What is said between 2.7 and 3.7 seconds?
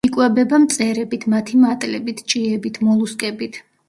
მოლუსკებით.